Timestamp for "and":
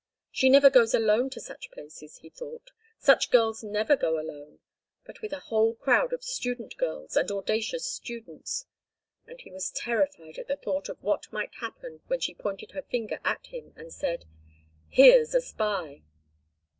7.15-7.29, 13.75-13.93